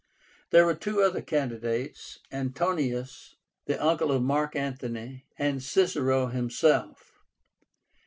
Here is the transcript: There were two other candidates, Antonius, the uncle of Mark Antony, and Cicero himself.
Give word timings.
There 0.49 0.65
were 0.65 0.73
two 0.73 1.03
other 1.03 1.21
candidates, 1.21 2.17
Antonius, 2.31 3.35
the 3.67 3.77
uncle 3.79 4.11
of 4.11 4.23
Mark 4.23 4.55
Antony, 4.55 5.27
and 5.37 5.61
Cicero 5.61 6.25
himself. 6.25 7.11